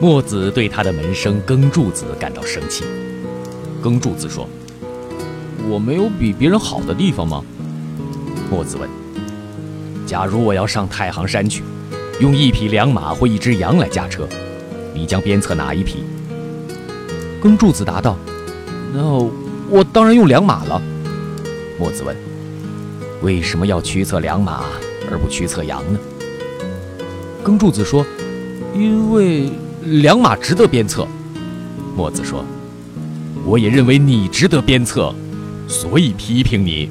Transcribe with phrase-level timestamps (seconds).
[0.00, 2.84] 墨子对他的门生耕柱子感到生气。
[3.82, 4.48] 耕柱子说
[5.68, 7.44] ：“我没有比别人好的地方吗？”
[8.50, 8.88] 墨子问
[10.08, 11.62] ：“假如我要上太行山去，
[12.18, 14.26] 用一匹良马或一只羊来驾车，
[14.94, 16.02] 你将鞭策哪一匹？”
[17.42, 18.16] 耕柱子答道
[18.94, 19.02] ：“那
[19.68, 20.80] 我当然用良马了。”
[21.78, 22.16] 墨子问
[23.20, 24.64] ：“为什么要驱策良马
[25.10, 25.98] 而不驱策羊呢？”
[27.44, 28.04] 耕柱子说
[28.74, 29.50] ：“因为
[29.82, 31.06] 良马值得鞭策。”
[31.96, 32.44] 墨子说
[33.44, 35.14] ：“我也认为你值得鞭策，
[35.68, 36.88] 所以批评你。”